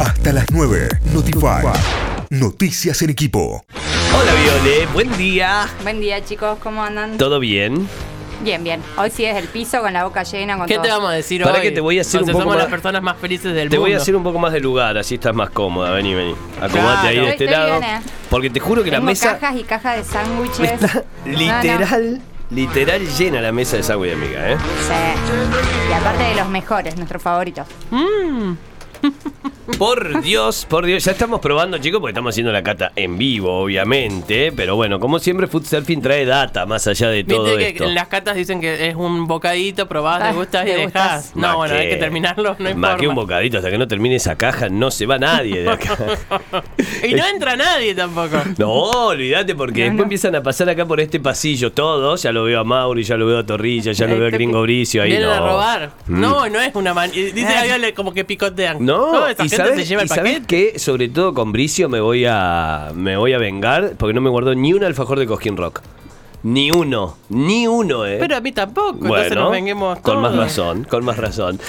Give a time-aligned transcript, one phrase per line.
[0.00, 0.88] Hasta las 9.
[1.12, 1.66] Notify.
[2.30, 3.62] Noticias en equipo.
[4.18, 5.68] Hola Viole, buen día.
[5.82, 7.18] Buen día chicos, ¿cómo andan?
[7.18, 7.86] ¿Todo bien?
[8.42, 8.80] Bien, bien.
[8.96, 10.56] Hoy sí es el piso con la boca llena.
[10.56, 10.84] Con ¿Qué todo.
[10.84, 11.62] te vamos a decir Para hoy?
[11.62, 13.76] que te voy a hacer un poco somos más- las personas más felices del Te
[13.76, 13.80] mundo.
[13.82, 15.90] voy a hacer un poco más de lugar, así estás más cómoda.
[15.90, 16.34] Vení, vení.
[16.60, 17.08] Acomódate Claro.
[17.08, 17.80] ahí de este Estoy lado.
[17.80, 18.00] bien, eh.
[18.30, 20.60] Porque te juro que la mesa cajas y cajas de sándwiches.
[20.72, 21.38] está No, no.
[21.38, 22.20] literal,
[22.50, 24.56] literal llena la mesa de sándwich, amiga, ¿eh?
[24.88, 25.90] Sí.
[25.90, 27.66] Y aparte de los mejores, nuestros favoritos.
[29.78, 31.04] Por Dios, por Dios.
[31.04, 34.52] Ya estamos probando, chicos, porque estamos haciendo la cata en vivo, obviamente.
[34.52, 37.84] Pero bueno, como siempre, Food Surfing trae data más allá de todo Viste que esto.
[37.84, 41.32] en las catas dicen que es un bocadito, probás, Ah, te gustas y dejás.
[41.34, 44.16] No, bueno, hay que terminarlo, no hay Más que un bocadito, hasta que no termine
[44.16, 45.96] esa caja, no se va nadie de acá.
[47.02, 48.36] Y no entra nadie tampoco.
[48.58, 48.72] No,
[49.08, 50.02] olvídate, porque No, después no.
[50.04, 52.22] empiezan a pasar acá por este pasillo todos.
[52.22, 54.60] Ya lo veo a Mauri, ya lo veo a Torrilla, ya lo veo a Gringo
[54.62, 55.10] Bricio ahí.
[55.10, 55.34] Vienen no.
[55.34, 55.90] a robar.
[56.06, 56.20] Mm.
[56.20, 57.10] No, no es una man.
[57.14, 57.64] y Dice Ah.
[57.66, 58.84] Gabriel como que picotean.
[58.84, 60.72] No, esa y sabes, se lleva y el sabes paquete.
[60.72, 64.30] que sobre todo con Bricio me voy a me voy a vengar porque no me
[64.30, 65.80] guardó ni un alfajor de Cosquín Rock.
[66.42, 68.16] Ni uno, ni uno, eh.
[68.18, 68.98] Pero a mí tampoco.
[69.04, 70.44] entonces nos venguemos con más todos.
[70.44, 71.60] razón, con más razón.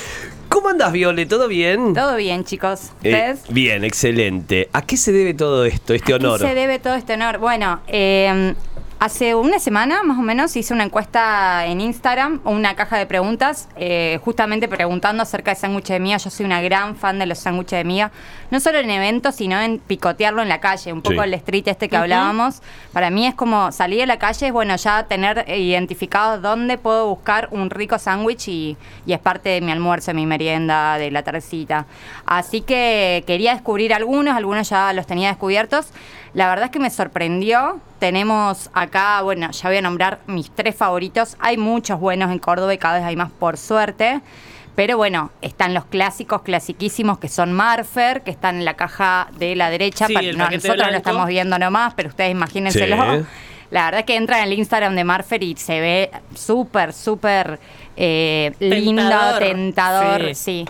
[0.47, 1.25] ¿Cómo andas, Viole?
[1.25, 1.93] ¿Todo bien?
[1.93, 2.91] Todo bien, chicos.
[3.03, 3.39] Eh, ¿Ustedes?
[3.49, 4.69] bien, excelente.
[4.73, 6.39] ¿A qué se debe todo esto, este ¿A qué honor?
[6.39, 7.37] se debe todo este honor?
[7.37, 8.53] Bueno, eh,
[9.01, 13.67] hace una semana más o menos hice una encuesta en Instagram, una caja de preguntas,
[13.75, 16.17] eh, justamente preguntando acerca de sándwiches de miga.
[16.17, 18.11] Yo soy una gran fan de los sándwiches de miga,
[18.51, 21.27] no solo en eventos, sino en picotearlo en la calle, un poco Sí.
[21.29, 22.61] el street este que hablábamos.
[22.93, 27.07] Para mí es como salir a la calle, es bueno ya tener identificado dónde puedo
[27.07, 28.77] buscar un rico sándwich y,
[29.07, 31.87] y es parte de mi almuerzo, mi merienda, de la tardecita.
[32.27, 35.87] Así que quería descubrir algunos, algunos ya los tenía descubiertos.
[36.33, 37.79] La verdad es que me sorprendió.
[37.99, 41.35] Tenemos acá, bueno, ya voy a nombrar mis tres favoritos.
[41.39, 44.21] Hay muchos buenos en Córdoba y cada vez hay más por suerte.
[44.75, 49.55] Pero bueno, están los clásicos, clasiquísimos, que son Marfer, que están en la caja de
[49.55, 50.07] la derecha.
[50.07, 52.95] Sí, no, nosotros lo estamos viendo nomás, pero ustedes imagínenselo.
[52.95, 53.25] Sí.
[53.69, 57.59] La verdad es que entra en el Instagram de Marfer y se ve súper, súper
[57.97, 59.39] eh, lindo, Tentador.
[59.39, 60.21] tentador.
[60.35, 60.35] Sí.
[60.35, 60.65] Sí.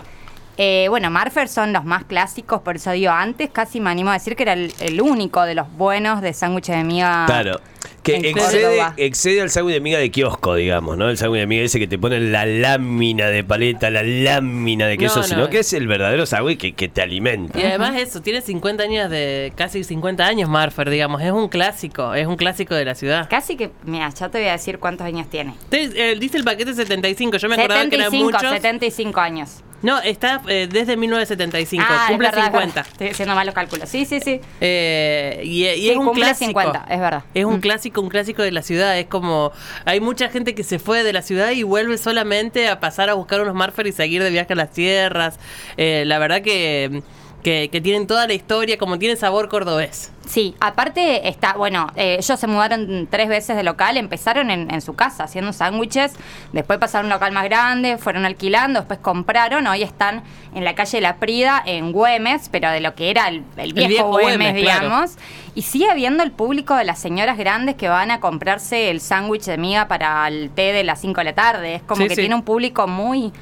[0.58, 4.14] Eh, bueno, Marfer son los más clásicos, por eso digo, antes casi me animo a
[4.14, 7.24] decir que era el, el único de los buenos de sándwiches de miga.
[7.26, 7.60] Claro.
[8.02, 11.08] Que excede, excede al sándwich de miga de kiosco, digamos, ¿no?
[11.08, 14.98] El sándwich de miga ese que te pone la lámina de paleta, la lámina de
[14.98, 15.28] queso, No, no.
[15.28, 17.58] sino que es el verdadero sándwich que, que te alimenta.
[17.58, 22.12] Y además eso, tiene 50 años de, casi 50 años Marfer, digamos, es un clásico,
[22.14, 23.28] es un clásico de la ciudad.
[23.30, 25.54] Casi que, mira, ya te voy a decir cuántos años tiene.
[25.70, 28.50] Te- eh, dice el paquete 75, yo me acordaba que eran 75, muchos.
[28.50, 29.62] 75 años.
[29.82, 32.74] No, está eh, desde 1975, ah, cumple es verdad, es 50.
[32.74, 32.92] verdad.
[32.92, 33.88] Estoy haciendo mal los cálculos.
[33.88, 34.40] Sí, sí, sí.
[34.60, 36.60] Eh, y, y Sí, es un cumple clásico.
[36.60, 37.24] 50, es verdad.
[37.34, 37.60] Es un Mm.
[37.60, 38.98] clásico, un clásico de la ciudad.
[38.98, 39.52] Es como.
[39.84, 43.14] Hay mucha gente que se fue de la ciudad y vuelve solamente a pasar a
[43.14, 45.38] buscar unos Marfer y seguir de viaje a las tierras.
[45.76, 47.02] Eh, la verdad que,
[47.42, 50.12] que, que tienen toda la historia, como tiene sabor cordobés.
[50.26, 54.80] Sí, aparte está, bueno, eh, ellos se mudaron tres veces de local, empezaron en, en
[54.80, 56.14] su casa haciendo sándwiches,
[56.52, 60.22] después pasaron a un local más grande, fueron alquilando, después compraron, hoy están
[60.54, 63.88] en la calle La Prida, en Güemes, pero de lo que era el, el viejo,
[63.88, 64.84] viejo Güemes, Güemes, claro.
[64.84, 65.10] digamos.
[65.56, 69.42] Y sigue habiendo el público de las señoras grandes que van a comprarse el sándwich
[69.44, 71.74] de miga para el té de las 5 de la tarde.
[71.74, 72.20] Es como Sí, que sí.
[72.22, 73.32] tiene un público muy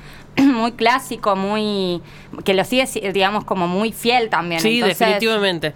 [0.46, 2.00] muy clásico, muy
[2.44, 4.60] que lo sigue digamos como muy fiel también.
[4.60, 5.72] Sí, Entonces, definitivamente.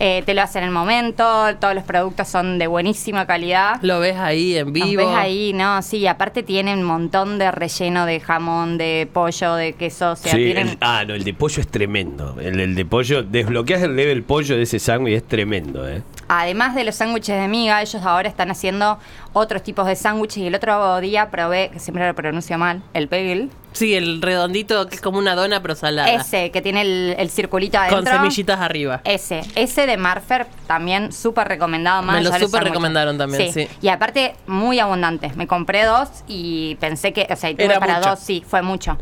[0.00, 1.24] eh, te lo hacen en el momento,
[1.60, 3.80] todos los productos son de buenísima calidad.
[3.82, 4.86] Lo ves ahí en vivo.
[4.96, 5.82] ves ahí, ¿no?
[5.82, 10.32] Sí, aparte tienen un montón de relleno de jamón, de pollo, de queso, o sea,
[10.32, 10.68] Sí, tienen...
[10.68, 12.36] el- ah, no, el de pollo es tremendo.
[12.40, 16.02] El, el de pollo, desbloqueas el level pollo de ese sándwich y es tremendo, ¿eh?
[16.30, 18.98] Además de los sándwiches de miga, ellos ahora están haciendo
[19.32, 23.06] otros tipos de sándwiches y el otro día probé, que siempre lo pronuncio mal, el
[23.06, 23.50] bagel.
[23.78, 26.12] Sí, el redondito que es como una dona pero salada.
[26.12, 28.02] Ese, que tiene el, el circulito adentro.
[28.02, 29.00] Con semillitas arriba.
[29.04, 32.16] Ese, ese de Marfer también súper recomendado más.
[32.16, 33.68] Me lo súper recomendaron también, sí.
[33.80, 35.30] Y aparte, muy abundante.
[35.36, 38.10] Me compré dos y pensé que, o sea, y tuve Era para mucho.
[38.10, 38.98] dos, sí, fue mucho.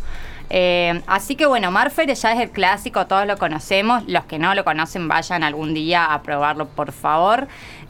[0.49, 4.05] Eh, así que bueno, Marfer ya es el clásico, todos lo conocemos.
[4.07, 7.49] Los que no lo conocen, vayan algún día a probarlo, por favor.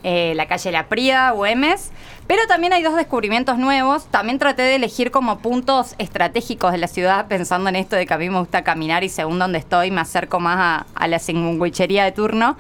[0.09, 1.91] Eh, la calle La Prida, Güemes.
[2.29, 4.07] Pero también hay dos descubrimientos nuevos.
[4.07, 8.15] También traté de elegir como puntos estratégicos de la ciudad, pensando en esto de que
[8.15, 11.19] a mí me gusta caminar y según donde estoy me acerco más a, a la
[11.19, 12.57] sandwichería de turno.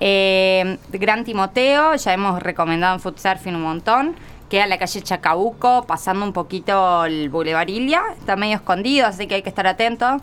[0.00, 4.14] Eh, Gran Timoteo, ya hemos recomendado en Food Surfing un montón.
[4.50, 8.02] Queda la calle Chacabuco, pasando un poquito el Boulevard Ilia.
[8.18, 10.20] Está medio escondido, así que hay que estar atento.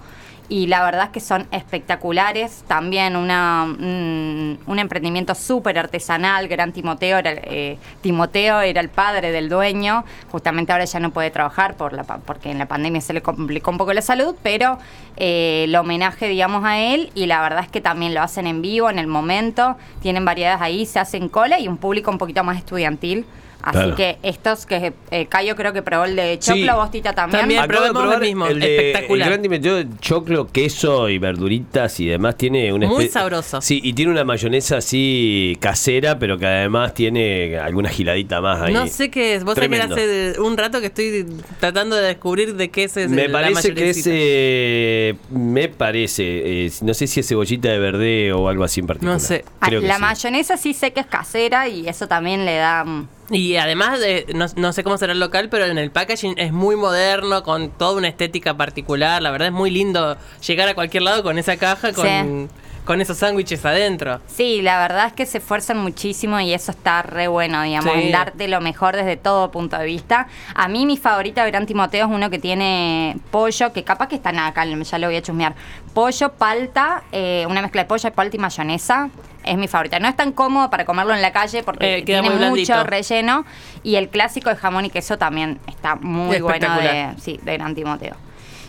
[0.50, 2.64] Y la verdad es que son espectaculares.
[2.68, 6.48] También una, un, un emprendimiento súper artesanal.
[6.48, 10.04] Gran Timoteo era, eh, Timoteo era el padre del dueño.
[10.32, 13.70] Justamente ahora ya no puede trabajar por la, porque en la pandemia se le complicó
[13.70, 14.80] un poco la salud, pero
[15.18, 17.12] eh, el homenaje, digamos, a él.
[17.14, 19.78] Y la verdad es que también lo hacen en vivo, en el momento.
[20.02, 23.28] Tienen variedades ahí, se hacen cola y un público un poquito más estudiantil.
[23.62, 23.96] Así Claro.
[23.96, 26.70] que estos que eh, Cayo creo que probó el de choclo, Sí.
[26.78, 27.42] vos Tita también.
[27.42, 27.62] También.
[27.62, 29.28] Acabo de probar el mismo, el de- espectacular.
[29.28, 33.62] El Gran Timoteo, choclo, queso y verduritas y demás tiene una Muy sabroso.
[33.62, 38.74] Sí, y tiene una mayonesa así casera, pero que además tiene alguna giladita más ahí.
[38.74, 39.44] No sé qué es.
[39.44, 41.26] Vos sabés hace un rato que estoy
[41.60, 46.66] tratando de descubrir de qué es el- Me la parece que es, eh, me parece,
[46.66, 49.16] eh, no sé si es cebollita de verde o algo así en particular.
[49.16, 49.44] No sé.
[49.60, 50.02] Ah, que la sí.
[50.02, 52.86] mayonesa sí sé que es casera y eso también le da...
[53.32, 56.52] Y además, eh, no, no sé cómo será el local, pero en el packaging es
[56.52, 59.22] muy moderno, con toda una estética particular.
[59.22, 62.48] La verdad es muy lindo llegar a cualquier lado con esa caja, con, Sí.
[62.90, 64.20] Con esos sándwiches adentro.
[64.26, 68.02] Sí, la verdad es que se esfuerzan muchísimo y eso está re bueno, digamos, Sí.
[68.06, 70.26] en darte lo mejor desde todo punto de vista.
[70.56, 74.16] A mí mi favorita de Gran Timoteo es uno que tiene pollo, que capaz que
[74.16, 75.54] están acá, ya lo voy a chusmear.
[75.94, 79.10] Pollo, palta, eh, una mezcla de pollo, palta y mayonesa.
[79.44, 80.00] Es mi favorita.
[80.00, 83.46] No es tan cómodo para comerlo en la calle porque Eh, tiene mucho relleno.
[83.84, 87.76] Y el clásico de jamón y queso también está muy bueno de, sí, de Gran
[87.76, 88.16] Timoteo.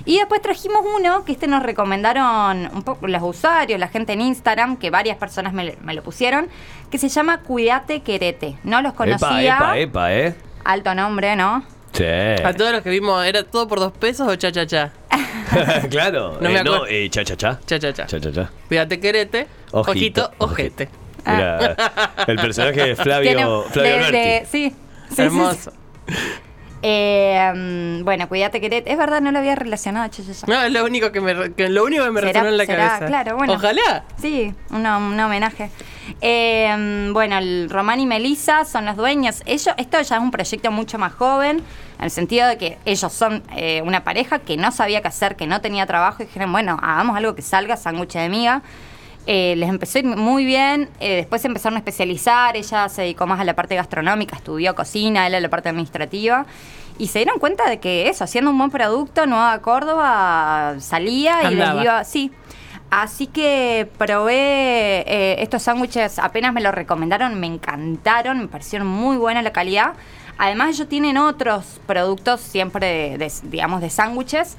[0.05, 4.20] Y después trajimos uno que este nos recomendaron un poco los usuarios, la gente en
[4.23, 6.49] Instagram, que varias personas me, me lo pusieron,
[6.91, 8.56] que se llama Cuídate Querete.
[8.64, 9.56] No los conocía.
[9.56, 10.35] Epa, epa, epa, ¿eh?
[10.64, 11.64] Alto nombre, ¿no?
[11.93, 12.05] Sí.
[12.05, 14.93] A todos los que vimos, ¿era todo por dos pesos o cha cha cha?
[15.91, 16.38] claro.
[16.41, 16.87] No eh, me no, acuerdo.
[16.94, 17.58] eh, cha, cha, cha.
[17.67, 18.06] Cha cha cha.
[18.06, 18.50] Cha, cha, cha.
[18.69, 20.88] Cuídate querete, ojito, ojete.
[21.26, 21.76] Mira,
[22.26, 24.19] el personaje de Flavio, Flavio de- Alberti.
[24.19, 24.75] de- sí.
[25.14, 25.70] Sí, sí, sí.
[26.82, 28.90] Eh, bueno, Cuídate Querete.
[28.90, 30.08] Es verdad, no lo había relacionado.
[30.08, 30.46] che, che, che.
[30.46, 32.64] No, es lo único que me, que lo único que me ¿Será- resonó en la
[32.66, 32.86] será?
[32.88, 33.06] cabeza.
[33.06, 33.52] Claro, bueno.
[33.54, 34.04] Ojalá.
[34.20, 35.70] Sí, una- un homenaje.
[36.20, 39.42] Eh, bueno, el Román y Melissa son los dueños.
[39.46, 41.58] Ellos, esto ya es un proyecto mucho más joven,
[41.98, 45.36] en el sentido de que ellos son eh, una pareja que no sabía qué hacer,
[45.36, 48.62] que no tenía trabajo, y dijeron, bueno, hagamos algo que salga, sándwich de miga.
[49.26, 53.02] Eh, les empezó a ir muy bien, eh, después se empezaron a especializar, ella se
[53.02, 56.46] dedicó más a la parte gastronómica, estudió cocina, él a la parte administrativa.
[56.99, 61.55] Y se dieron cuenta de que eso, haciendo un buen producto, Nueva Córdoba salía y
[61.55, 62.32] les iba, sí.
[62.90, 69.16] Así que probé eh, estos sándwiches, apenas me los recomendaron, me encantaron, me parecieron muy
[69.16, 69.93] buena la calidad.
[70.38, 74.56] Además ellos tienen otros productos siempre, de, de- digamos, de sándwiches.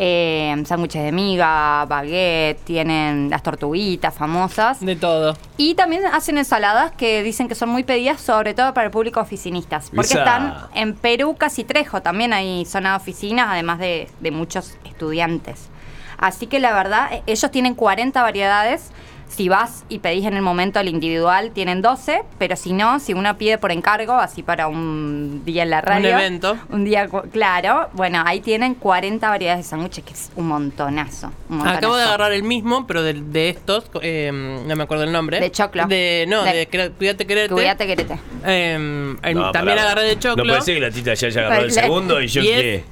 [0.00, 4.78] Eh, sándwiches de miga, baguette, tienen las tortuguitas famosas.
[4.80, 5.36] De todo.
[5.56, 9.18] Y también hacen ensaladas que dicen que son muy pedidas, sobre todo para el público
[9.20, 9.90] oficinistas.
[9.90, 10.18] Porque Esa.
[10.20, 15.68] están en Perú, casi Trejo, también hay zona de oficinas, además de, de muchos estudiantes.
[16.16, 18.90] Así que la verdad, eh, ellos tienen 40 variedades.
[19.28, 23.12] Si vas y pedís en el momento el individual, tienen 12, pero si no, si
[23.14, 26.08] uno pide por encargo, así para un día en la radio.
[26.10, 26.56] evento.
[26.70, 27.88] Un día, claro.
[27.92, 31.30] Bueno, ahí tienen 40 variedades de sándwiches, que es un montonazo.
[31.50, 34.30] un Acabo de agarrar el mismo, pero de, de estos, eh,
[34.66, 35.38] no me acuerdo el nombre.
[35.40, 35.86] De choclo.
[35.86, 37.54] De, no, De- de, Cuídate Querete.
[37.54, 38.18] Cuídate, querete.
[38.44, 39.90] Eh, el- No, también pará.
[39.90, 40.44] agarré de choclo.
[40.44, 42.48] No puede ser que la tita ya haya agarrado el Le- segundo y yo y
[42.48, 42.74] es qué.
[42.76, 42.82] eh,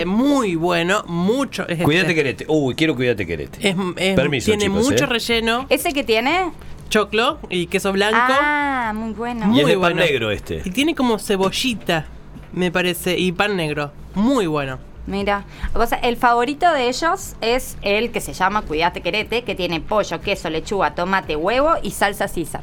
[0.00, 0.04] ¿Eh?
[0.06, 1.66] muy bueno, mucho.
[1.68, 2.14] es Cuídate este.
[2.14, 2.44] querete.
[2.48, 3.68] Uy, quiero cuídate querete.
[3.68, 5.06] Es, es- Permiso, tiene chicos, mucho ¿eh?
[5.06, 6.50] relleno, ¿Ese que tiene?
[6.88, 8.16] choclo y queso blanco.
[8.18, 9.52] Ah, muy bueno.
[9.54, 10.62] Y es muy de pan negro este.
[10.64, 12.06] Y tiene como cebollita,
[12.54, 13.92] me parece, y pan negro.
[14.14, 14.78] Muy bueno.
[15.06, 15.44] Mira,
[15.74, 19.82] o sea, el favorito de ellos es el que se llama Cuídate Querete, que tiene
[19.82, 22.62] pollo, queso, lechuga, tomate, huevo y salsa César.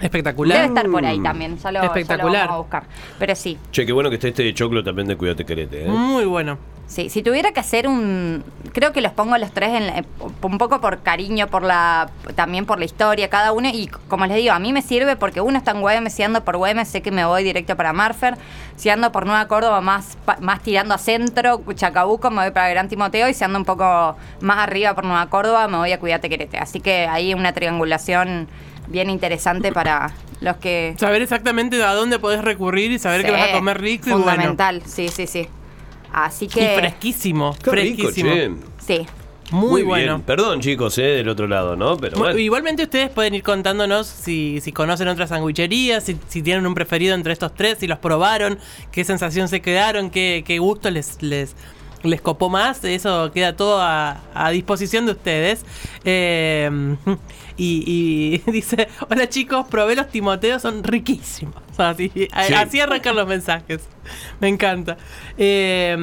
[0.00, 0.56] Espectacular.
[0.58, 2.46] Debe estar por ahí también, ya lo, ya lo Espectacular.
[2.48, 2.82] vamos a buscar.
[3.20, 5.84] Pero sí, Che, qué bueno que está este de choclo también de cuídate querete.
[5.84, 5.88] ¿eh?
[5.88, 6.58] Muy bueno.
[6.90, 8.44] Sí, si tuviera que hacer un...
[8.72, 10.04] Creo que los pongo los tres en la-
[10.42, 13.68] un poco por cariño, por la también por la historia, cada uno.
[13.72, 16.44] Y como les digo, a mí me sirve porque uno está en Güemes, si ando
[16.44, 18.36] por Güemes sé que me voy directo para Marfer.
[18.76, 22.88] Si ando por Nueva Córdoba, más, más tirando a centro, Chacabuco, me voy para Gran
[22.88, 23.28] Timoteo.
[23.28, 26.58] Y si ando un poco más arriba por Nueva Córdoba, me voy a Cuídate Querete.
[26.58, 28.48] Así que ahí una triangulación
[28.88, 30.94] bien interesante para los que...
[30.98, 34.12] Saber exactamente a dónde podés recurrir y saber que Sí, vas a comer rico y
[34.12, 34.24] bueno.
[34.26, 35.48] Fundamental, sí, sí, sí.
[36.12, 36.76] Así Y que...
[36.78, 37.56] fresquísimo.
[37.62, 38.32] Qué rico, fresquísimo.
[38.32, 38.50] che.
[38.86, 39.06] Sí.
[39.50, 40.22] Muy, bueno.
[40.24, 41.96] Perdón, chicos, eh, del otro lado, ¿no?
[41.96, 42.38] Pero bueno.
[42.38, 47.14] Igualmente ustedes pueden ir contándonos si, si conocen otras sandwicherías, si, si tienen un preferido
[47.16, 48.58] entre estos tres, si los probaron,
[48.92, 51.56] qué sensación se quedaron, qué, qué gusto les, les,
[52.04, 52.84] les copó más.
[52.84, 55.64] Eso queda todo a, a disposición de ustedes.
[56.04, 56.70] Eh,
[57.56, 61.56] y, y dice, hola chicos, probé los timoteos, son riquísimos.
[61.88, 63.82] Así, a- así arrancan los mensajes.
[64.40, 64.96] Me encanta.
[65.38, 65.96] Eh,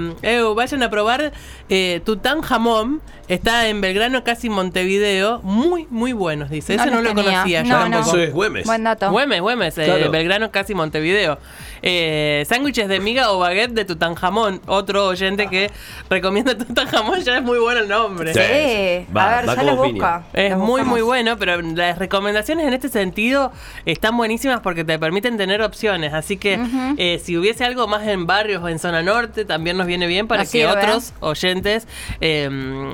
[0.55, 1.31] vayan a probar
[1.69, 3.01] eh, Tutankamón.
[3.27, 5.41] Está en Belgrano, casi Montevideo.
[5.43, 6.75] Muy, muy buenos, dice.
[6.75, 7.23] Ese no, lo tenía.
[7.33, 7.63] conocía.
[7.63, 7.99] yo No.
[7.99, 8.65] Eso es Güemes.
[8.65, 9.11] Buen dato.
[9.11, 10.11] Güemes, Güemes, eh, Claro.
[10.11, 11.37] Belgrano, casi Montevideo.
[11.81, 14.61] Eh, sándwiches de miga o baguette de Tutankamón.
[14.65, 15.69] Otro oyente que
[16.09, 18.33] recomienda Tutankamón, ya es muy bueno el nombre.
[18.33, 18.39] Sí.
[18.39, 20.23] Sí, Va- a ver, va ya lo busca.
[20.31, 20.87] Es muy, buscamos.
[20.87, 23.51] muy bueno, pero las recomendaciones en este sentido
[23.85, 26.13] están buenísimas porque te permiten tener opciones.
[26.13, 26.59] Así que
[26.97, 30.27] eh, si hubiese algo más en barrios o en zona norte, también nos viene bien
[30.27, 31.87] para que otros oyentes
[32.21, 32.49] eh,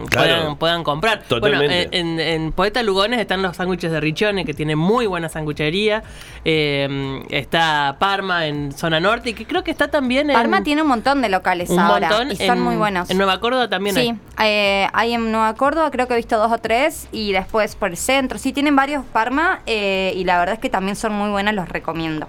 [0.10, 0.34] Claro.
[0.42, 1.24] puedan, puedan comprar.
[1.24, 1.88] Totalmente.
[1.88, 6.03] Bueno, en, en Poeta Lugones están los sándwiches de Riccione, que tiene muy buena sanguchería.
[6.46, 10.36] Eh, está Parma en zona norte y que creo que está también en...
[10.36, 13.10] Parma tiene un montón de locales un ahora montón y son en- muy buenos.
[13.10, 14.08] En Nueva Córdoba también hay.
[14.10, 17.75] Sí, eh, hay en Nueva Córdoba, creo que he visto dos o tres, y después
[17.75, 18.38] por el centro.
[18.39, 21.70] Sí, tienen varios Parma, eh, y la verdad es que también son muy buenos, los
[21.70, 22.27] recomiendo.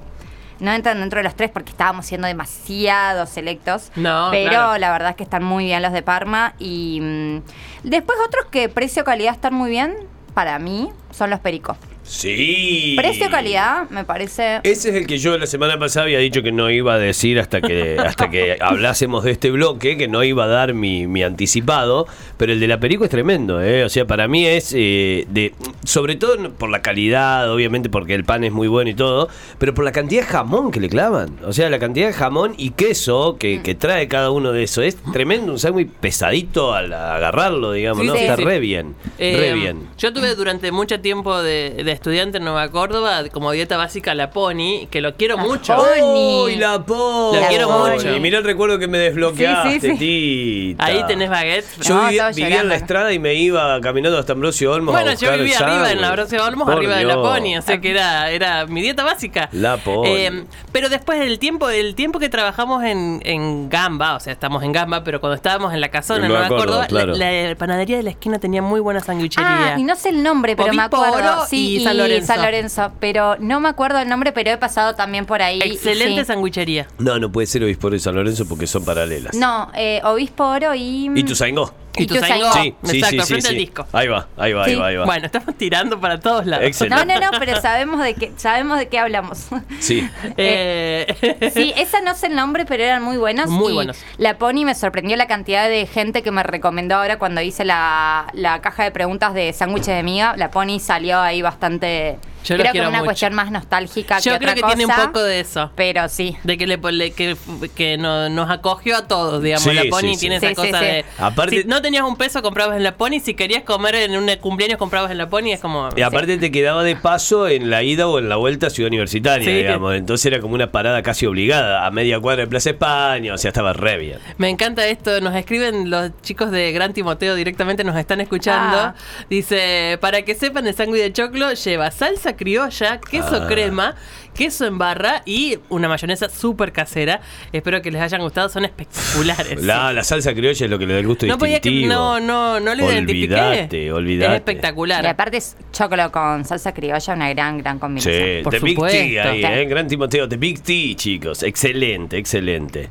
[0.61, 3.91] No entran dentro de los tres porque estábamos siendo demasiado selectos.
[3.97, 4.79] No, pero claro.
[4.79, 6.55] la verdad es que están muy bien los de Parma.
[6.59, 7.43] Y mm,
[7.89, 9.97] después otros que precio-calidad están muy bien,
[10.35, 11.77] para mí, son los pericos.
[12.05, 12.95] Sí.
[12.97, 14.61] Precio-calidad, me parece.
[14.63, 17.39] Ese es el que yo la semana pasada había dicho que no iba a decir
[17.41, 21.23] hasta que hasta que hablásemos de este bloque, que no iba a dar mi, mi
[21.23, 22.07] anticipado,
[22.37, 23.85] pero el de la Perico es tremendo, ¿eh?
[23.85, 28.25] O sea, para mí es eh, de sobre todo por la calidad, obviamente porque el
[28.25, 31.39] pan es muy bueno y todo, pero por la cantidad de jamón que le clavan.
[31.45, 34.85] O sea, la cantidad de jamón y queso que, que trae cada uno de esos
[34.85, 38.15] es tremendo, un sándwich pesadito al agarrarlo, digamos, Sí, ¿no?
[38.15, 38.45] sí, Está sí.
[38.45, 39.89] re bien, Eh, re bien.
[39.99, 44.31] Yo tuve durante mucho tiempo de, de estudiante en Nueva Córdoba como dieta básica la
[44.31, 45.75] Pony, que lo quiero mucho.
[45.77, 46.45] Pony.
[46.45, 47.37] ¡Uy, la Pony!
[47.41, 48.15] La quiero mucho.
[48.15, 49.99] Y mirá el recuerdo que me desbloqueaste, Sí, sí, sí.
[49.99, 50.85] tita.
[50.85, 51.65] Ahí tenés baguette.
[51.83, 54.95] Yo No, vivía, en la estrada y me iba caminando hasta Ambrosio Olmos.
[54.95, 56.09] a Bueno, yo vivía arriba en la.
[56.09, 57.15] Ambrosio Olmos, Por arriba de la.
[57.15, 59.49] Pony, o sea que era, era mi dieta básica.
[59.53, 60.05] La Pony.
[60.07, 64.63] Eh, pero después del tiempo, el tiempo que trabajamos en, en Gamba, o sea, estamos
[64.63, 67.15] en Gamba, pero cuando estábamos en la casona En Nueva Nueva Córdoba, Córdoba, claro.
[67.19, 69.75] la, la panadería de la esquina tenía muy buena sanguichería.
[69.75, 71.47] Ah, y no sé el nombre, pero me acuerdo.
[71.47, 72.27] Sí, y San Lorenzo.
[72.27, 72.93] San Lorenzo.
[73.01, 75.61] Pero no me acuerdo el nombre, pero he pasado también por ahí.
[75.63, 76.27] Excelente sí.
[76.27, 76.87] sanguichería.
[76.99, 79.35] No, no puede ser Obispo de San Lorenzo porque son paralelas.
[79.37, 81.11] No, eh, Obispo Oro y.
[81.15, 81.73] ¿Y tu Zaingó?
[81.97, 82.17] ¿Y tu.
[82.17, 82.53] Zaingó?
[82.53, 83.87] Sí, sí, Exacto, sí, sí, frente al disco.
[83.93, 85.05] Ahí va, ahí va, ahí va, ahí va.
[85.05, 86.67] Bueno, estamos tirando para todos lados.
[86.67, 87.05] Excelente.
[87.07, 89.47] No, no, no, pero sabemos de qué, sabemos de qué hablamos.
[89.81, 90.09] Sí.
[90.37, 93.49] Eh, Sí, esa no sé el nombre, pero eran muy buenos.
[93.49, 93.99] Muy y buenos.
[94.19, 98.27] La Pony me sorprendió la cantidad de gente que me recomendó ahora cuando hice la,
[98.33, 100.35] la caja de preguntas de sándwiches de miga.
[100.37, 102.19] La Pony salió ahí bastante.
[102.45, 103.07] Yo creo que quiero una mucho.
[103.07, 105.71] cuestión más nostálgica Yo que creo otra que tiene un cosa, poco de eso.
[105.75, 106.37] Pero sí.
[106.45, 107.37] De que, le, le- que,
[107.75, 109.65] que no- nos acogió a todos, digamos.
[109.65, 110.21] Sí, la Pony sí, sí.
[110.21, 110.85] tiene Sí, esa sí, cosa sí.
[110.87, 111.05] de.
[111.19, 113.21] Aparte- si no tenías un peso, comprabas en la Pony.
[113.23, 115.53] Si querías comer en un cumpleaños, comprabas en la Pony.
[115.53, 115.89] Es como.
[115.97, 118.89] Y aparte te quedaba de paso en la ida o en la vuelta a Ciudad
[118.89, 119.53] Universitaria, Sí.
[119.55, 119.95] digamos.
[119.95, 123.49] Entonces era como una parada casi obligada, a media cuadra de Plaza España, o sea,
[123.49, 124.19] estaba re bien.
[124.39, 128.77] Me encanta esto, nos escriben los chicos de Gran Timoteo directamente, nos están escuchando.
[128.79, 128.95] Ah.
[129.31, 133.47] Dice, para que sepan, el sándwich de choclo lleva salsa criolla, queso Ah.
[133.47, 133.95] crema,
[134.35, 137.21] queso en barra y una mayonesa súper casera.
[137.53, 139.63] Espero que les hayan gustado, son espectaculares.
[139.63, 141.95] La, la salsa criolla es lo que le da el gusto no podía que distintivo.
[141.95, 143.35] no, no, no lo identifiqué.
[143.35, 144.33] Olvídate, olvídate.
[144.33, 145.05] Es espectacular.
[145.05, 148.43] Y aparte es chocolo con salsa criolla, una gran, gran Sí, combinación.
[148.45, 148.79] Por The Big.
[148.79, 149.45] T ahí.
[149.45, 149.65] ¿eh?
[149.67, 151.43] Gran Timoteo, The Big T, chicos.
[151.43, 152.89] Excelente, excelente.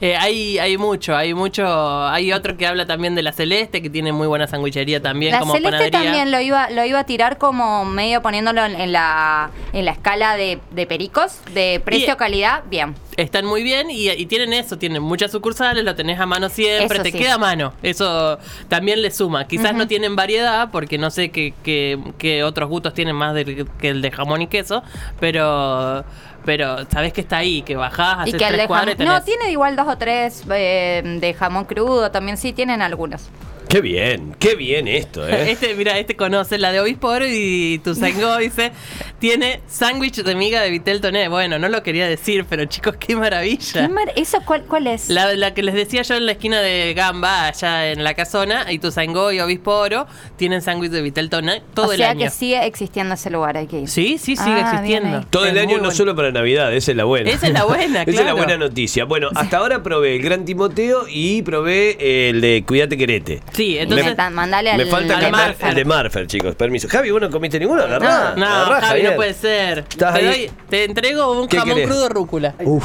[0.00, 1.64] Eh, hay, hay mucho, hay mucho.
[2.08, 5.40] Hay otro que habla también de la Celeste, que tiene muy buena sanguichería también, La
[5.40, 6.00] como celeste panadería.
[6.02, 9.92] también lo iba, lo iba a tirar como medio poniéndolo en, en la, en la
[9.92, 12.94] escala de, de pericos, de precio-calidad, bien.
[13.16, 16.96] Están muy bien y, y tienen eso, tienen muchas sucursales, lo tenés a mano siempre,
[16.96, 17.18] Eso te sí.
[17.18, 17.74] queda a mano.
[17.82, 18.38] Eso
[18.68, 19.46] también le suma.
[19.46, 23.66] Quizás no tienen variedad, porque no sé qué, qué- qué otros gustos tienen más del-
[23.78, 24.82] que el de jamón y queso,
[25.20, 26.04] pero
[26.44, 29.04] pero sabés que está ahí, que bajás, Y haces que el tres de y jamón.
[29.04, 33.28] No, tiene igual dos o tres eh, de jamón crudo, también sí tienen algunos.
[33.72, 35.50] Qué bien, qué bien esto, ¿eh?
[35.52, 38.70] Este, mira, este conoce la de Obispo Oro y tu Sango dice,
[39.18, 41.28] tiene sándwich de miga de Vitel Toné.
[41.28, 43.80] Bueno, no lo quería decir, pero chicos, qué maravilla.
[43.80, 45.08] ¿Qué mar- ¿Eso cuál, cuál es?
[45.08, 48.70] La, la que les decía yo en la esquina de Gamba, allá en la casona,
[48.70, 52.24] y Tuzangó y Obispo Oro tienen sándwich de Vitel Toné todo o el sea año.
[52.26, 53.88] que sigue existiendo ese lugar, hay que ir.
[53.88, 55.22] Sí, sí, sigue Ah, existiendo.
[55.30, 55.94] Todo el Es año, no bueno.
[55.94, 57.30] solo para Navidad, esa es la buena.
[57.30, 58.36] Esa es la buena, Esa es la claro.
[58.36, 59.06] buena noticia.
[59.06, 63.40] Bueno, hasta ahora probé el Gran Timoteo y probé el de Cuídate Querete.
[63.52, 64.16] Sí, Me entonces...
[64.16, 65.68] ta- mandale al, Me falta al cantar Marfer.
[65.68, 66.54] el de Marfer, chicos.
[66.54, 66.88] Permiso.
[66.88, 67.82] Javi, ¿vos no comiste ninguno?
[67.82, 68.34] Agarrá.
[68.36, 69.10] No, agarrá, Javi, Javier.
[69.10, 69.82] no puede ser.
[69.84, 70.24] Te, Estás ahí.
[70.24, 71.90] doy- te entrego un ¿Qué jamón querés?
[71.90, 72.54] crudo rúcula.
[72.64, 72.84] Uf.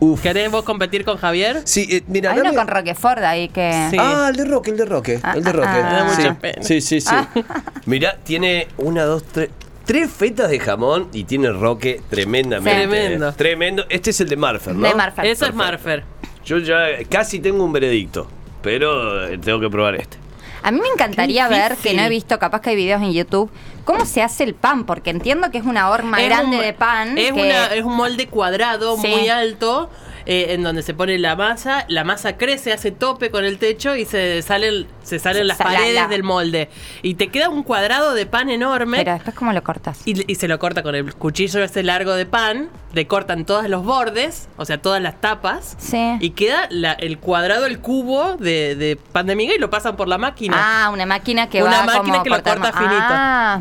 [0.00, 0.20] Uf.
[0.20, 1.62] ¿Querés vos competir con Javier?
[1.64, 3.88] Sí, eh, mira, Hay uno dame- con Roquefort ahí que...
[3.90, 3.96] Sí.
[3.98, 5.20] Ah, el de Roque, el de Roque.
[5.22, 5.68] Ah, el de ah, Roque.
[5.68, 6.04] ah.
[6.04, 6.22] Me sí.
[6.22, 6.62] mucha pena.
[6.62, 7.08] sí, sí, sí.
[7.10, 7.28] Ah.
[7.86, 9.50] Mirá, tiene una, dos, tres.
[9.86, 12.70] Tres fetas de jamón y tiene roque tremendamente.
[12.84, 12.88] Sí.
[12.88, 13.32] Tremendo.
[13.34, 13.84] Tremendo.
[13.90, 14.88] Este es el de Marfer, ¿no?
[14.88, 15.26] De Marfer.
[15.26, 15.54] Eso es.
[15.54, 16.04] Marfer.
[16.42, 18.26] Yo ya casi tengo un veredicto,
[18.64, 20.16] pero eh, tengo que probar este.
[20.62, 23.50] A mí me encantaría ver, que no he visto, capaz que hay videos en YouTube,
[23.84, 26.72] cómo se hace el pan, porque entiendo que es una horma Es grande un- de
[26.72, 27.18] pan.
[27.18, 29.08] Es, que- una- es un molde cuadrado Sí.
[29.08, 29.90] muy alto.
[30.26, 33.94] Eh, en donde se pone la masa, la masa crece, hace tope con el techo
[33.96, 36.68] y se salen, se salen las paredes del molde.
[37.02, 38.98] Y te queda un cuadrado de pan enorme.
[38.98, 40.00] Pero después, ¿cómo lo cortas?
[40.06, 43.68] Y, y se lo corta con el cuchillo ese largo de pan, le cortan todos
[43.68, 46.16] los bordes, o sea, todas las tapas, Sí.
[46.20, 49.96] y queda la- el cuadrado, el cubo de, de pan de miga y lo pasan
[49.96, 50.56] por la máquina.
[50.58, 52.94] Ah, una máquina que Una va máquina como que lo corta finito.
[53.00, 53.60] Ah.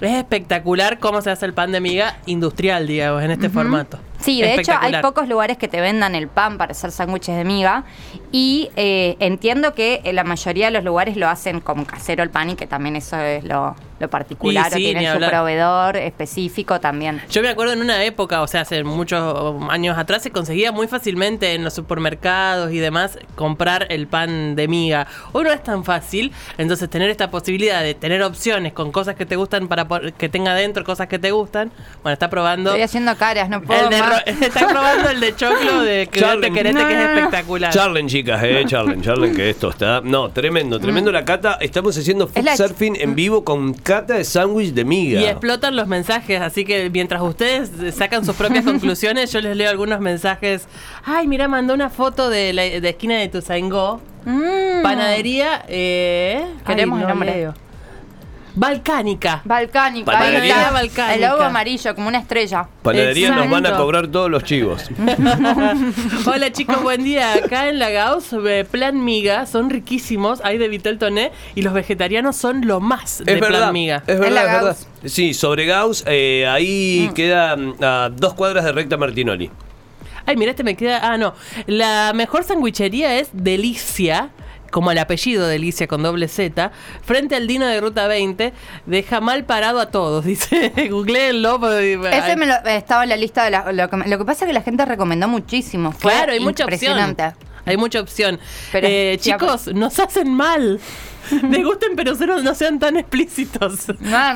[0.00, 3.98] Es espectacular cómo se hace el pan de miga industrial, digamos, en este formato.
[4.22, 7.44] Sí, de hecho hay pocos lugares que te vendan el pan para hacer sándwiches de
[7.44, 7.84] miga.
[8.30, 12.30] Y eh, entiendo que en la mayoría de los lugares lo hacen como casero el
[12.30, 15.30] pan y que también eso es lo, lo particular sí, o tienen su hablar.
[15.30, 17.22] proveedor específico también.
[17.30, 20.88] Yo me acuerdo en una época, o sea, hace muchos años atrás, se conseguía muy
[20.88, 25.06] fácilmente en los supermercados y demás comprar el pan de miga.
[25.32, 29.24] Hoy no es tan fácil, entonces tener esta posibilidad de tener opciones con cosas que
[29.24, 29.86] te gustan para
[30.18, 31.70] que tenga dentro cosas que te gustan.
[32.02, 32.70] Bueno, está probando.
[32.70, 34.10] Estoy haciendo caras, no puedo El de más.
[34.10, 36.52] ro- está probando el de choclo de que Charlen.
[36.52, 37.72] te querete, que es espectacular.
[37.72, 40.00] Charlen, chicas, eh, charlen, charlen, que esto está.
[40.02, 41.58] No, tremendo, tremendo la cata.
[41.60, 45.20] Estamos haciendo food surfing en vivo con cata de sándwich de miga.
[45.20, 49.68] Y explotan los mensajes, así que mientras ustedes sacan sus propias conclusiones, yo les leo
[49.68, 50.66] algunos mensajes.
[51.04, 54.00] Ay, mira, mandó una foto de la de esquina de Tuzaingó.
[54.24, 54.82] Mm.
[54.82, 57.34] Panadería, eh, Queremos ay, el no nombre.
[57.34, 57.54] leo.
[58.54, 59.42] Balcánica.
[59.44, 60.12] Balcánica.
[60.12, 60.40] Panadería.
[60.40, 60.70] ahí está.
[60.72, 61.14] Balcánica.
[61.14, 62.68] El logo amarillo, como una estrella.
[62.82, 64.90] Panadería nos van a cobrar todos los chivos.
[66.26, 67.34] Hola chicos, buen día.
[67.34, 70.40] Acá en la Gauss, eh, plan miga, son riquísimos.
[70.44, 74.02] Hay de Vitel Toné y los vegetarianos son lo más de es verdad, plan miga.
[74.06, 74.76] es verdad, la es verdad.
[75.06, 79.50] Sí, sobre Gauss, eh, ahí queda mm, a dos cuadras de recta Martinoli.
[80.26, 81.00] Ay, mira, este me queda.
[81.02, 81.34] Ah, no.
[81.66, 84.30] La mejor sandwichería es Delicia.
[84.72, 86.72] Como el apellido Delicia con doble Z,
[87.04, 88.52] frente al Dino de Ruta 20,
[88.86, 90.24] deja mal parado a todos.
[90.32, 91.60] Dice, googleenlo.
[91.70, 94.48] Ese me lo, estaba en la lista de la, lo, que, lo que pasa es
[94.48, 95.92] que la gente recomendó muchísimo.
[95.92, 97.16] Fue Claro, hay mucha opción.
[97.64, 98.40] Hay mucha opción.
[98.72, 100.80] Pero, Eh, chicos, nos hacen mal.
[101.30, 103.86] Degusten, pero cero- no sean tan explícitos.
[104.00, 104.34] No.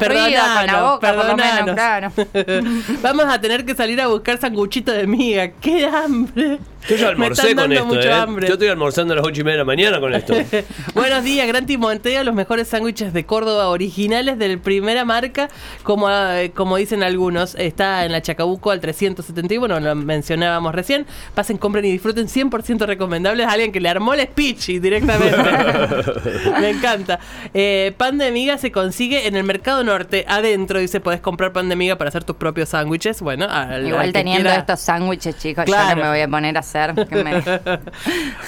[3.03, 5.49] Vamos a tener que salir a buscar sanguchito de miga.
[5.61, 6.59] ¡Qué hambre!
[6.89, 8.13] Yo ya Me almorcé están con dando esto, mucho eh.
[8.13, 8.47] hambre.
[8.49, 10.35] Yo estoy almorzando a las ocho y media de la mañana con esto.
[10.95, 15.49] Buenos días, Gran Timotea, los mejores sándwiches de Córdoba, originales de primera marca,
[15.83, 17.55] como, eh, como dicen algunos.
[17.57, 21.07] Está en la Chacabuco al 371, lo mencionábamos recién.
[21.35, 23.47] Pasen, compren y disfruten, 100% recomendables.
[23.49, 25.37] Alguien que le armó el speech directamente.
[26.61, 27.19] Me encanta.
[27.55, 31.69] Eh, pan de miga se consigue en el Mercado Norte, adentro, dice, podés comprar pan
[31.69, 33.21] de miga para hacer tus propios sándwiches.
[33.23, 35.91] Bueno, al- Igual al teniendo quiera- estos sándwiches, chicos, Claro.
[35.91, 36.76] yo no me voy a poner a hacer.
[37.09, 37.43] Que me-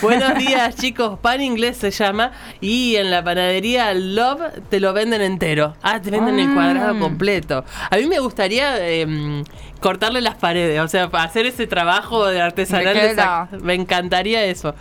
[0.02, 1.18] Buenos días, chicos.
[1.20, 2.32] Pan inglés se llama.
[2.60, 5.74] Y en la panadería Love te lo venden entero.
[5.82, 7.64] Ah, te venden el cuadrado completo.
[7.90, 9.44] A mí me gustaría em,
[9.80, 10.80] cortarle las paredes.
[10.80, 13.48] O sea, hacer ese trabajo de artesanal.
[13.62, 14.74] Me encantaría eso.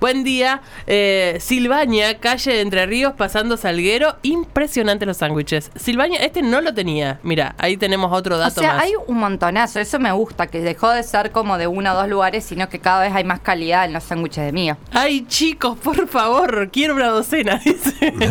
[0.00, 0.60] Buen día.
[0.86, 4.16] Eh, Silvania, calle de Entre Ríos, pasando Salguero.
[4.22, 5.70] Impresionantes los sándwiches.
[5.74, 7.18] Silvania, este no lo tenía.
[7.22, 8.82] Mira, ahí tenemos otro O dato sea, más.
[8.84, 12.08] hay un montonazo, eso me gusta, que dejó de ser como de uno o dos
[12.08, 14.76] lugares, sino que cada vez hay más calidad en los sándwiches de miga.
[14.92, 18.12] Ay, chicos, por favor, quiero una docena, dice.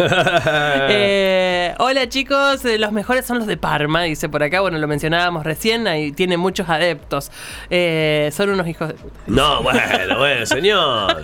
[0.93, 4.61] Eh, hola, chicos, eh, los mejores son los de Parma, dice por acá.
[4.61, 7.31] Bueno, lo mencionábamos recién, ahí tiene muchos adeptos.
[7.69, 9.15] Eh, son unos hijos de puta.
[9.27, 9.79] No, bueno,
[10.17, 11.23] bueno, señor.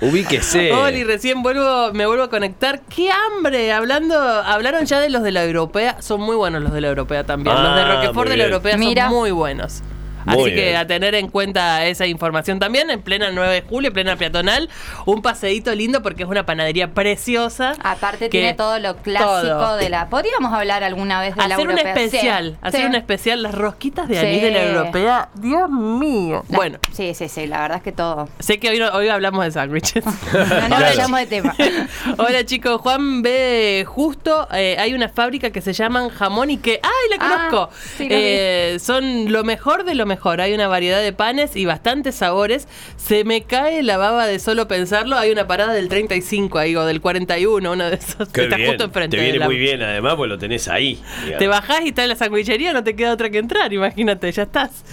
[0.00, 0.72] Ubíquese.
[0.72, 2.80] Oli, recién vuelvo, me vuelvo a conectar.
[2.94, 3.72] ¡Qué hambre!
[3.72, 6.00] Hablando, hablaron ya de los de la europea.
[6.00, 7.54] Son muy buenos los de la europea también.
[7.54, 9.08] los de Ah, Roquefort de la europea Mira.
[9.08, 9.82] son muy buenos.
[10.26, 10.76] Muy Así que bien.
[10.76, 14.68] a tener en cuenta esa información también, en plena 9 de julio, plena peatonal,
[15.06, 17.72] un paseíto lindo porque es una panadería preciosa.
[17.82, 19.76] Aparte que tiene todo lo clásico todo.
[19.76, 20.08] de la...
[20.08, 21.76] Podríamos hablar alguna vez de la Hacer un.
[21.78, 22.86] Sí, especial, hacer sí.
[22.86, 24.26] un especial, las rosquitas de Sí.
[24.26, 25.28] anís de la europea.
[25.34, 26.44] Dios mío.
[26.48, 28.28] La- Bueno, Sí, sí, sí, la verdad es que todo.
[28.38, 30.04] sé que hoy, hoy hablamos de sándwiches.
[30.30, 30.84] No Claro.
[30.84, 31.54] vayamos de tema.
[32.18, 33.84] Hola chicos, Juan B.
[33.86, 36.80] Justo, eh, hay una fábrica que se llaman Jamón y que...
[36.82, 37.70] ¡Ay, la Ah, conozco!
[38.00, 40.19] Eh, son lo mejor de lo mejor.
[40.20, 40.40] Mejor.
[40.42, 42.68] Hay una variedad de panes y bastantes sabores.
[42.98, 45.16] Se me cae la baba de solo pensarlo.
[45.16, 48.28] Hay una parada del 35 ahí, o del 41, uno de esos.
[48.28, 48.68] Qué Está bien.
[48.68, 49.16] justo enfrente.
[49.16, 51.00] Te viene la- muy bien, además, pues lo tenés ahí.
[51.24, 51.38] digamos.
[51.38, 54.42] Te bajás y está en la sandwichería, no te queda otra que entrar, imagínate, ya
[54.42, 54.84] estás.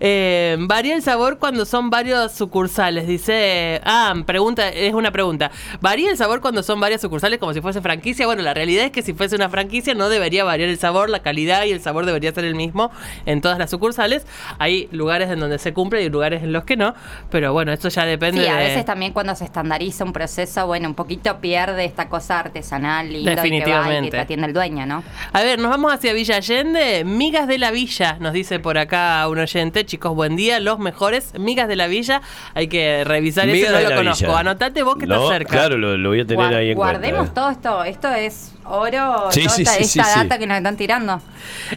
[0.00, 3.80] Eh, varía el sabor cuando son varios sucursales, dice...
[3.84, 5.50] Ah, pregunta, es una pregunta.
[5.80, 8.26] ¿Varía el sabor cuando son varias sucursales como si fuese franquicia?
[8.26, 11.20] Bueno, la realidad es que si fuese una franquicia no debería variar el sabor, la
[11.20, 12.90] calidad y el sabor debería ser el mismo
[13.24, 14.26] en todas las sucursales.
[14.64, 16.94] Hay lugares en donde se cumple y lugares en los que no,
[17.30, 18.64] pero bueno, eso ya depende Sí, a de...
[18.64, 23.24] veces también cuando se estandariza un proceso, bueno, un poquito pierde esta cosa artesanal y
[23.24, 24.04] que va y Definitivamente.
[24.06, 25.02] que te atiende el dueño, ¿no?
[25.34, 27.04] A ver, nos vamos hacia Villa Allende.
[27.04, 29.84] Migas de la Villa, nos dice por acá un oyente.
[29.84, 30.60] Chicos, buen día.
[30.60, 32.22] Los mejores migas de la Villa.
[32.54, 34.26] Hay que revisar Miga eso, no lo conozco.
[34.28, 34.38] Villa.
[34.38, 35.50] Anotate vos que No, estás cerca.
[35.52, 37.34] Claro, lo, lo voy a tener Guar- ahí en guardemos cuenta.
[37.34, 37.84] todo esto.
[37.84, 40.18] Esto es oro, Sí, toda sí, esta, sí, esta sí, sí.
[40.20, 41.20] data que nos están tirando.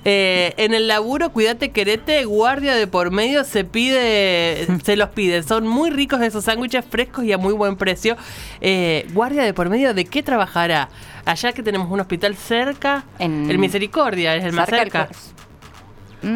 [0.06, 5.44] Eh, en el laburo, cuídate, querete, guardia de por medio se pide, se los pide.
[5.44, 8.18] Son muy ricos esos sándwiches frescos y a muy buen precio.
[8.62, 10.90] Eh, guardia de por medio, ¿de qué trabajará?
[11.26, 15.10] Allá que tenemos un hospital cerca, En- el Misericordia es el más cerca.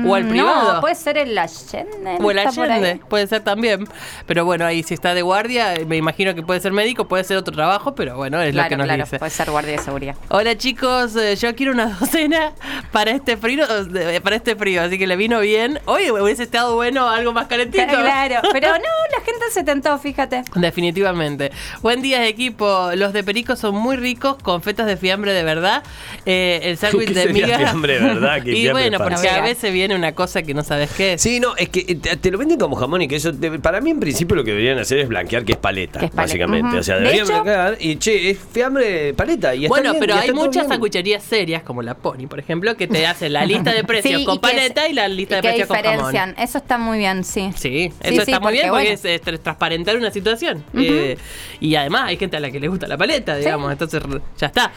[0.08, 0.74] O el Mm, privado.
[0.74, 2.18] No, puede ser el Allende.
[2.20, 2.40] O el.
[2.40, 3.88] Allende, puede ser también.
[4.28, 7.38] Pero bueno, ahí si está de guardia, me imagino que puede ser médico, puede ser
[7.38, 9.18] otro trabajo, pero bueno, es lo que nos claro, dice.
[9.20, 10.16] puede ser guardia de seguridad.
[10.30, 12.52] Hola chicos, eh, yo quiero una docena
[12.92, 13.66] para este frío,
[13.96, 15.80] eh, para este frío, así que le vino bien.
[15.86, 17.82] Hoy hubiese estado bueno algo más calentito.
[18.12, 18.78] Claro, pero no,
[19.18, 20.44] la gente se tentó, fíjate.
[20.56, 21.52] Definitivamente.
[21.82, 22.92] Buen día, equipo.
[22.96, 25.84] Los de Perico son muy ricos, con fetas de fiambre de verdad.
[26.26, 27.58] Eh, el sándwich ¿Qué de miga.
[27.58, 28.44] fiambre de verdad?
[28.44, 29.44] ¿Qué y bueno, porque a Miga.
[29.72, 31.22] Viene una cosa que no sabes qué es.
[31.22, 33.32] Sí, no, es que eh, te, te lo venden como jamón y que eso
[33.62, 36.12] para mí en principio lo que deberían hacer es blanquear que es paleta, Que es
[36.12, 36.22] paleta.
[36.24, 36.68] básicamente.
[36.70, 36.78] Ujú.
[36.78, 40.00] O sea, De deberían hecho- blanquear y che, es fiambre paleta y está Bueno, bien,
[40.02, 43.46] pero y hay muchas sangucherías serias, como la Pony, por ejemplo, que te hacen la
[43.46, 45.68] lista de precios Sí, con y que es- paleta y la lista y de precios
[45.68, 46.36] con jamón.
[46.38, 47.52] Eso está muy bien, sí.
[47.56, 48.90] Sí, eso Sí, sí, está muy bien porque, porque bueno.
[48.94, 50.64] es, es tr- transparentar una situación.
[50.76, 51.18] Eh,
[51.60, 54.02] y además hay gente a la que le gusta la paleta, digamos, entonces
[54.38, 54.72] ya está.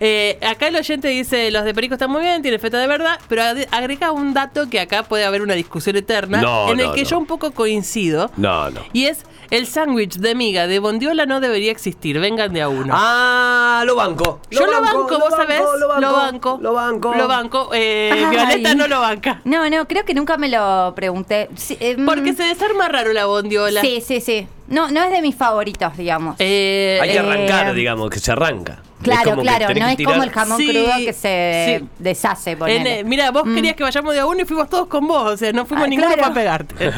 [0.00, 3.18] Eh, acá el oyente dice, los de Perico están muy bien, tiene feta de verdad,
[3.28, 7.02] pero agrega un dato que acá puede haber una discusión eterna, No, en el que
[7.02, 7.08] no.
[7.08, 8.30] yo un poco coincido.
[8.38, 8.80] No, no.
[8.94, 12.94] Y es, el sándwich de miga de bondiola no debería existir, vengan de a uno.
[12.96, 14.40] Ah, lo banco.
[14.50, 15.60] Yo lo banco, vos sabés.
[15.60, 16.00] Lo banco.
[16.00, 16.58] Lo banco.
[16.62, 17.14] Lo banco.
[17.14, 17.70] Lo banco.
[17.74, 18.26] Eh.
[18.30, 19.40] Violeta no lo banca.
[19.44, 21.48] No, no, creo que nunca me lo pregunté.
[21.56, 23.80] Sí, eh, mm, Porque se desarma raro la bondiola.
[23.82, 24.46] Sí, sí, sí.
[24.68, 26.36] No, no es de mis favoritos, digamos.
[26.38, 28.78] Eh, Hay que Eh, arrancar, digamos, que se arranca.
[29.02, 29.66] Claro, como claro.
[29.74, 31.88] No es tirar- como el jamón Sí, crudo que se sí.
[31.98, 35.06] deshace, En, eh, mira, vos querías que vayamos de a uno y fuimos todos con
[35.08, 35.32] vos.
[35.32, 36.22] O sea, no fuimos Ah, ninguno claro.
[36.22, 36.90] para pegarte.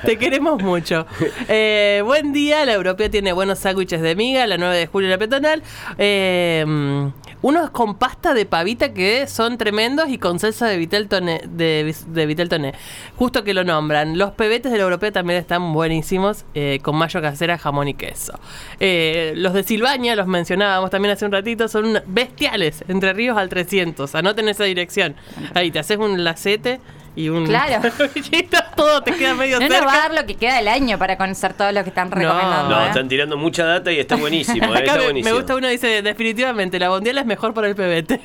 [0.06, 1.06] Te queremos mucho.
[1.48, 2.64] Eh, buen día.
[2.64, 4.46] La europea tiene buenos sándwiches de miga.
[4.46, 5.62] La 9 de julio la peatonal.
[5.98, 7.06] Eh, mm,
[7.42, 11.42] unos con pasta de pavita que son tremendos y con salsa de vitel toné.
[11.46, 12.74] De, de vitel toné.
[13.16, 14.18] Justo que lo nombran.
[14.18, 16.44] Los pebetes de la europea también están buenísimos.
[16.54, 18.38] eh, con mayo casera, jamón y queso.
[18.80, 22.84] Eh, los de Silvaña, los mencionábamos también hace un ratito, son bestiales.
[22.88, 24.14] Entre Ríos al 300.
[24.14, 25.14] Anoten esa dirección.
[25.54, 26.80] Ahí te haces un lacete
[27.16, 27.46] y un.
[27.46, 27.82] Claro.
[28.76, 29.80] todo te queda medio no cerca.
[29.84, 32.10] nos va a dar lo que queda del año para conocer todo lo que están
[32.10, 32.76] recomendando.
[32.76, 32.88] No, ¿eh?
[32.88, 34.66] están tirando mucha data y está buenísimo.
[34.66, 35.34] eh, Acá está me, buenísimo.
[35.34, 38.20] me gusta uno dice definitivamente la bondiola es mejor para el pebete.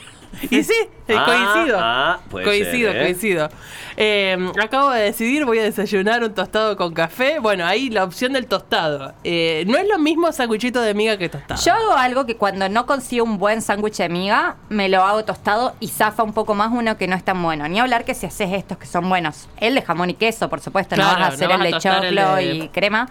[0.50, 0.74] Y sí,
[1.08, 1.78] eh, Ah, coincido.
[1.82, 3.04] ah, puede coincido, ser, ¿eh?
[3.06, 3.50] coincido.
[3.98, 7.40] Eh, acabo de decidir, voy a desayunar un tostado con café.
[7.40, 9.14] Bueno, ahí la opción del tostado.
[9.24, 11.62] Eh, no es lo mismo sanguichito de miga que tostado.
[11.62, 15.24] Yo hago algo que cuando no consigo un buen sándwich de miga, me lo hago
[15.26, 17.68] tostado y zafa un poco más uno que no es tan bueno.
[17.68, 19.50] Ni hablar que si haces estos que son buenos.
[19.58, 21.62] El de jamón y queso, por supuesto, Claro, no vas a no hacer vas el
[21.62, 23.10] a de el choclo de- y crema.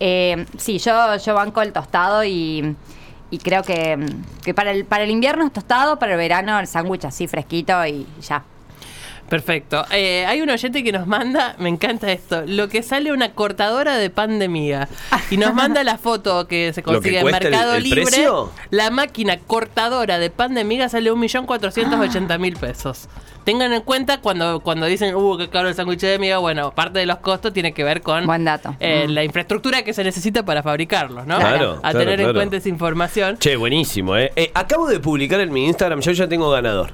[0.00, 2.74] Eh, sí, yo, yo banco el tostado y,
[3.32, 3.98] y creo que,
[4.44, 7.84] que para, el, para el invierno es tostado, para el verano el sándwich así fresquito
[7.86, 8.44] y ya.
[9.32, 9.82] Perfecto.
[9.90, 13.96] Eh, hay un oyente que nos manda, me encanta esto, lo que sale una cortadora
[13.96, 14.90] de pan de miga.
[15.30, 17.82] Y nos manda la foto que se ¿Lo que consigue en cuesta el- Mercado el
[17.82, 18.02] Libre.
[18.02, 18.50] precio?
[18.68, 23.08] La máquina cortadora de pan de miga sale 1.480.000 pesos.
[23.44, 26.98] Tengan en cuenta cuando, cuando dicen, uh, qué caro el sándwich de miga, bueno, parte
[26.98, 28.76] de los costos tiene que ver con Buen dato.
[28.80, 29.12] eh, Mm.
[29.12, 31.38] la infraestructura que se necesita para fabricarlos, ¿no?
[31.38, 32.34] Claro, A claro, tener en claro.
[32.38, 33.38] cuenta esa información.
[33.38, 34.30] Che, buenísimo, ¿eh?
[34.36, 36.90] Eh, Acabo de publicar en mi Instagram, yo ya tengo ganador.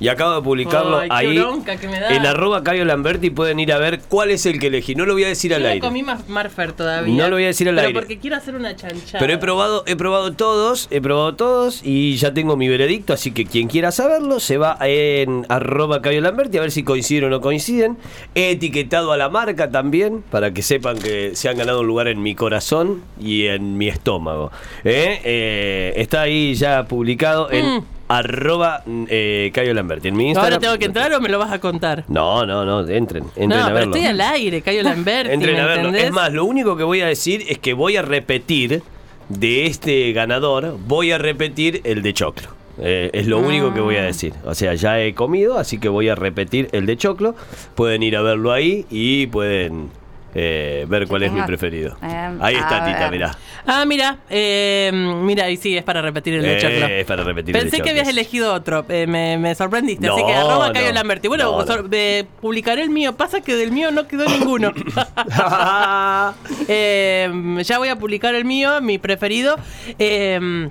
[0.00, 1.38] Y acabo de publicarlo Ay, qué ahí.
[1.38, 2.08] bronca que me da.
[2.16, 4.94] En arroba Cayo Lamberti pueden ir a ver cuál es el que elegí.
[4.94, 5.80] No lo voy a decir Yo al no aire.
[5.80, 7.14] comí más Marfer todavía.
[7.14, 8.00] No lo voy a decir al pero aire.
[8.00, 9.18] porque quiero hacer una chanchada.
[9.20, 13.30] Pero he probado, he probado todos, he probado todos y ya tengo mi veredicto, así
[13.32, 17.28] que quien quiera saberlo se va en arroba Cayo Lamberti a ver si coinciden o
[17.28, 17.98] no coinciden.
[18.34, 22.08] He etiquetado a la marca también para que sepan que se han ganado un lugar
[22.08, 24.50] en mi corazón y en mi estómago.
[24.82, 25.20] ¿Eh?
[25.24, 27.84] Eh, está ahí ya publicado en Mm.
[28.10, 30.08] Arroba eh, Cayo Lamberti.
[30.08, 30.52] En mi Instagram.
[30.52, 32.04] ¿Ahora tengo que entrar o me lo vas a contar?
[32.08, 33.94] No, no, no, entren, entren no, a pero verlo.
[33.94, 35.80] estoy al aire, Cayo Lamberti, Entren ¿me a verlo.
[35.88, 36.04] entendés?
[36.06, 38.82] Es más, lo único que voy a decir es que voy a repetir
[39.28, 42.48] de este ganador, voy a repetir el de choclo.
[42.82, 44.00] Eh, es lo único que voy Ah.
[44.00, 44.32] a decir.
[44.44, 47.34] O sea, ya he comido, así que voy a repetir el de choclo.
[47.74, 49.90] Pueden ir a verlo ahí y pueden
[50.34, 51.96] eh, ver cuál es mi tenga- preferido.
[52.02, 53.36] eh, ahí está, Tita, mirá.
[53.66, 56.86] Ah, mira, eh, mira, y sí, es para repetir el de Eh, choclo.
[56.86, 60.08] es para repetir el de Pensé que choclo, habías elegido otro, eh, me, me sorprendiste,
[60.08, 60.92] así que arroba Cayo no.
[60.94, 61.28] Lamberti.
[61.28, 61.66] Bueno, No, no.
[61.66, 64.72] sor- eh, publicaré el mío, pasa que del mío no quedó ninguno.
[66.68, 67.30] Eh,
[67.64, 69.56] ya voy a publicar el mío, mi preferido.
[69.98, 70.68] Eh,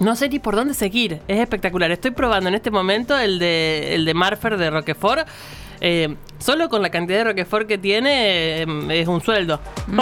[0.00, 1.20] no sé ni por dónde seguir.
[1.28, 1.90] Es espectacular.
[1.90, 5.26] Estoy probando en este momento el de, el de Marfer de Roquefort.
[5.86, 9.60] Eh, solo con la cantidad de Roquefort que tiene eh, es un sueldo.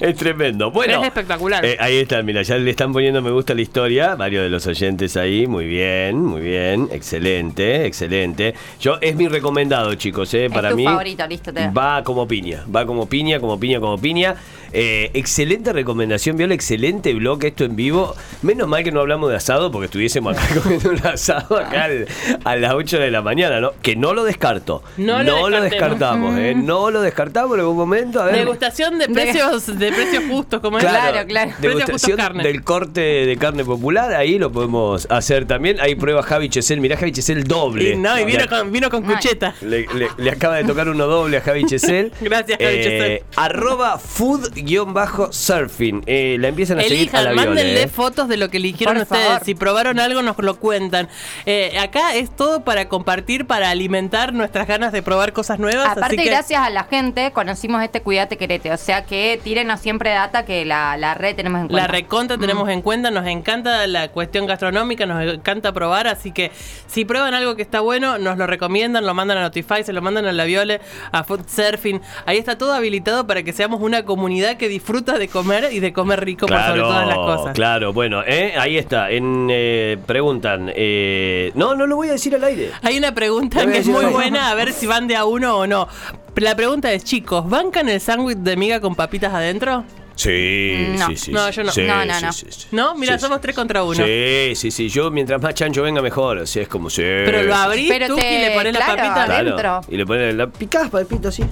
[0.00, 0.70] es tremendo.
[0.70, 1.64] Bueno, Es espectacular.
[1.64, 4.14] eh, ahí está, mira, ya le están poniendo me gusta a la historia.
[4.16, 5.46] Varios de los oyentes ahí.
[5.46, 6.88] Muy bien, muy bien.
[6.92, 8.54] Excelente, excelente.
[8.80, 10.84] Yo, es mi recomendado, chicos, eh, para tu mí.
[10.84, 12.64] favorito, listo, te- Va como piña.
[12.74, 14.34] Va como piña, como piña, como piña.
[14.72, 16.54] Eh, excelente recomendación, Viola.
[16.54, 18.14] Excelente blog, esto en vivo.
[18.42, 22.06] Menos mal que no hablamos de asado, porque estuviésemos acá comiendo un asado acá al-
[22.44, 23.72] a las 8 de la mañana, ¿no?
[23.82, 24.82] Que no lo descarto.
[24.96, 26.54] No lo descartamos, ¿eh?
[26.56, 28.20] No lo descartamos en algún momento.
[28.20, 28.36] A ver.
[28.36, 30.84] Degustación de precios, de precios justos, como es.
[30.84, 31.52] Claro, claro.
[31.60, 32.42] Degustación carne.
[32.42, 35.80] del corte de carne popular, ahí lo podemos hacer también.
[35.80, 36.80] Ahí prueba Javi Chesel.
[36.80, 37.90] Mirá, Javi Chesel doble.
[37.90, 39.54] Y no, y vino Le- con, vino con cucheta.
[39.60, 42.12] le, le- le acaba de tocar uno doble a Javi Chesel.
[42.20, 43.22] Gracias, Javi Chesel.
[43.36, 46.02] Arroba food-surfing.
[46.06, 47.88] Eh, la empiezan a seguir a la Elijan, mándenle eh.
[47.88, 49.26] fotos de lo que eligieron Por ustedes.
[49.26, 49.44] favor.
[49.44, 51.08] Si probaron algo, nos lo cuentan.
[51.46, 55.88] Eh, acá es todo para compartir, para alimentar nuestras ganas de probar cosas nuevas.
[55.88, 58.72] Aparte, así que gracias a la gente, conocimos este Cuídate Querete.
[58.72, 61.86] O sea que tírenos siempre data que la, la red tenemos en cuenta.
[61.86, 66.50] La recontra tenemos en cuenta, nos encanta la cuestión gastronómica, nos encanta probar, así que
[66.86, 70.02] si prueban algo que está bueno, nos lo recomiendan, lo mandan a Notify, se lo
[70.02, 70.80] mandan a la Viole,
[71.12, 72.00] a Food Surfing.
[72.26, 75.92] Ahí está todo habilitado para que seamos una comunidad que disfruta de comer y de
[75.92, 77.54] comer rico por sobre todas las cosas.
[77.54, 79.10] Claro, bueno, eh, ahí está.
[79.10, 80.72] En, eh, preguntan.
[80.74, 82.59] eh, no, no lo voy a decir al aire.
[82.82, 85.66] Hay una pregunta que es muy buena, a ver si van de a uno o
[85.66, 85.88] no.
[86.36, 89.84] La pregunta es, chicos, ¿bancan el sándwich de miga con papitas adentro?
[90.14, 91.06] Sí, No.
[91.08, 91.32] sí, sí.
[91.32, 91.72] No, yo no.
[91.72, 92.32] sí, No, no, no.
[92.32, 92.66] sí, sí.
[92.72, 92.94] ¿No?
[92.94, 93.42] Mira, Sí, somos sí.
[93.42, 94.04] tres contra uno.
[94.04, 94.88] Sí, sí, sí.
[94.90, 96.38] Yo, mientras más chancho venga, mejor.
[96.38, 97.00] O sea, es como, sí.
[97.02, 99.22] Pero lo abrís Pero tú te- y le pones la claro, papita.
[99.24, 99.56] adentro.
[99.56, 99.80] Claro.
[99.88, 101.42] Y le pones la picás papito así.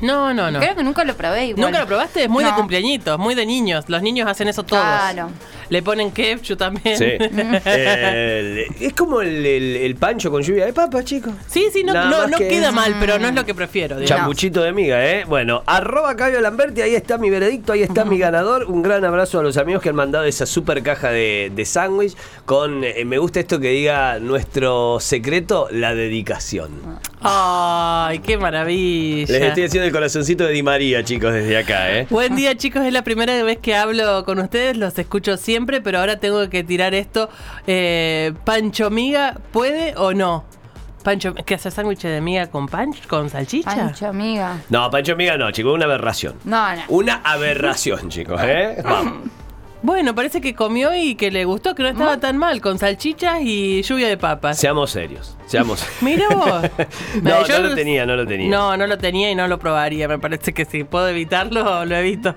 [0.00, 0.58] No, No, no.
[0.58, 1.66] Creo que nunca lo probé igual.
[1.66, 2.24] ¿Nunca lo probaste?
[2.24, 3.84] Es muy de cumpleañitos, muy de niños.
[3.88, 4.82] Los niños hacen eso todos.
[4.82, 5.30] Claro.
[5.72, 6.98] Le ponen ketchup también.
[6.98, 7.06] Sí.
[7.64, 11.32] Eh, es como el, el- el pancho con lluvia de papa, chicos.
[11.46, 13.96] sí, sí, no, no, no que- queda mal, pero no es lo que prefiero.
[13.96, 14.08] digamos.
[14.08, 15.24] Chambuchito de miga, ¿eh?
[15.24, 18.64] Bueno, arroba Cabio Lamberti, ahí está mi veredicto, ahí está mi ganador.
[18.64, 22.14] Un gran abrazo a los amigos que han mandado esa super caja de, de sándwich
[22.44, 26.70] con, eh, me gusta esto que diga nuestro secreto, la dedicación.
[27.20, 29.32] Ay, qué maravilla.
[29.32, 32.06] Les estoy haciendo el corazoncito de Di María, chicos, desde acá, ¿eh?
[32.10, 35.98] Buen día chicos, es la primera vez que hablo con ustedes, los escucho siempre, pero
[36.00, 37.28] ahora tengo que tirar esto.
[37.66, 40.44] Eh, ¿Pancho miga puede o no?
[41.02, 43.74] Pancho, ¿qué hace sándwich de miga con pancho, con salchicha?
[43.74, 44.58] Pancho, amiga.
[44.70, 46.34] No, Pancho Miga no, chicos, una aberración.
[46.44, 46.82] No, no.
[46.88, 48.80] Una aberración, chicos, ¿eh?
[48.84, 49.28] Vamos.
[49.82, 53.40] Bueno, parece que comió y que le gustó, que no estaba tan mal, con salchichas
[53.42, 54.56] y lluvia de papas.
[54.60, 56.02] Seamos serios, seamos serios.
[56.02, 56.70] Mira vos.
[57.22, 58.48] No, Yo no lo tenía, no lo tenía.
[58.48, 60.06] No, no lo tenía y no lo probaría.
[60.06, 62.32] Me parece que si puedo evitarlo, lo evito.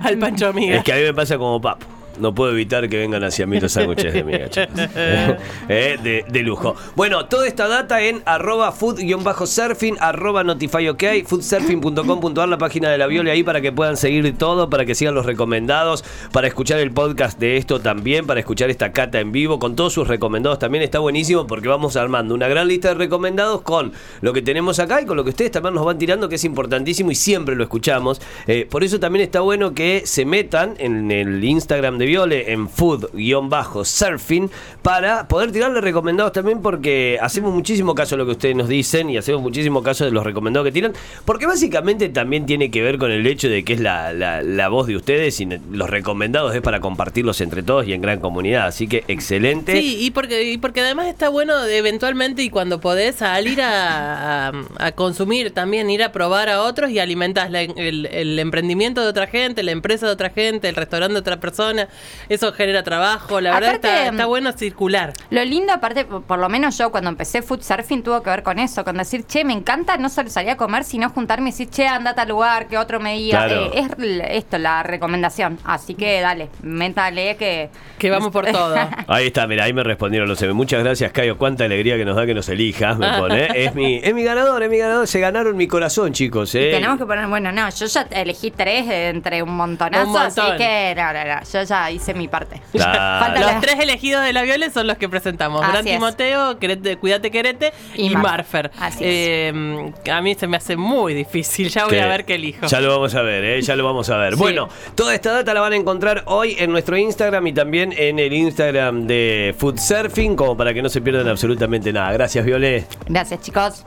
[0.00, 0.76] Al pancho amiga.
[0.78, 1.84] Es que a mí me pasa como papo.
[2.18, 4.48] No puedo evitar que vengan hacia mí los sándwiches de miga.
[5.68, 6.74] Eh, de, de lujo.
[6.96, 13.30] Bueno, toda esta data en arroba food-surfing, arroba notifyok, foodsurfing.com.ar, la página de la Viole
[13.30, 17.38] ahí para que puedan seguir todo, para que sigan los recomendados, para escuchar el podcast
[17.38, 20.98] de esto también, para escuchar esta cata en vivo, con todos sus recomendados también está
[20.98, 25.06] buenísimo porque vamos armando una gran lista de recomendados con lo que tenemos acá y
[25.06, 28.20] con lo que ustedes también nos van tirando, que es importantísimo y siempre lo escuchamos.
[28.46, 32.68] Eh, por eso también está bueno que se metan en el Instagram de Viole, en
[32.68, 34.50] food-surfing,
[34.82, 39.08] para poder tirarle recomendados también porque hacemos muchísimo caso de lo que ustedes nos dicen
[39.08, 40.92] y hacemos muchísimo caso de los recomendados que tiran,
[41.24, 44.68] porque básicamente también tiene que ver con el hecho de que es la, la- la
[44.68, 48.66] voz de ustedes y los recomendados es para compartirlos entre todos y en gran comunidad.
[48.66, 49.80] Así que excelente.
[49.80, 54.48] Sí, y porque, y porque además está bueno eventualmente y cuando podés al ir a,
[54.48, 59.26] a- consumir también, ir a probar a otros y alimentás la- el emprendimiento de otra
[59.26, 61.88] gente, la empresa de otra gente, el restaurante de otra persona.
[62.28, 65.12] Eso genera trabajo, la verdad está, está bueno circular.
[65.30, 68.58] Lo lindo, aparte, por lo menos yo cuando empecé food surfing tuvo que ver con
[68.58, 71.68] eso, con decir, che, me encanta no solo salir a comer, sino juntarme y decir,
[71.70, 73.46] che, andate al lugar, que otro me diga.
[73.46, 73.72] Claro.
[73.74, 73.86] Eh,
[74.28, 75.58] es esto la recomendación.
[75.64, 77.70] Así que dale, métale que.
[77.98, 78.74] Que vamos por todo.
[79.06, 80.42] Ahí está, mira, ahí me respondieron los.
[80.54, 81.38] Muchas gracias, Cayo.
[81.38, 83.48] Cuánta alegría que nos da que nos elijas, me pone.
[83.54, 85.06] Es mi, es mi ganador, es mi ganador.
[85.06, 86.54] Se ganaron mi corazón, chicos.
[86.54, 86.70] ¿eh?
[86.72, 90.46] Tenemos que poner, bueno, no, yo ya elegí tres de entre un montonazo, Un montón.
[90.46, 92.60] así que no, no, no, yo ya hice mi parte.
[92.72, 93.34] Claro.
[93.40, 95.62] Los la- tres elegidos de la Viole son los que presentamos.
[95.62, 95.94] Así Gran es.
[95.94, 98.70] Timoteo, Querete- Cuídate Querete y, Y Marfer.
[98.70, 98.70] Marfer.
[98.80, 101.68] Así Eh, a mí se me hace muy difícil.
[101.68, 102.66] Ya voy a ver qué elijo.
[102.66, 103.62] Ya lo vamos a ver, ¿eh?
[103.62, 104.34] ya lo vamos a ver.
[104.34, 104.38] Sí.
[104.38, 108.18] Bueno, toda esta data la van a encontrar hoy en nuestro Instagram y también en
[108.18, 112.12] el Instagram de Food Surfing, como para que no se pierdan absolutamente nada.
[112.12, 112.86] Gracias, Violet.
[113.06, 113.84] Gracias, chicos.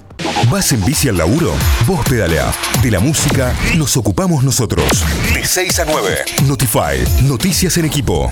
[0.49, 1.54] ¿Vas en bici al laburo?
[1.86, 2.54] Vos pedaleá.
[2.82, 4.86] De la música nos ocupamos nosotros.
[5.34, 6.17] De 6 a 9.
[6.47, 7.23] Notify.
[7.23, 8.32] Noticias en equipo.